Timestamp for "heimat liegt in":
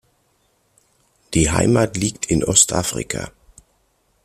1.51-2.43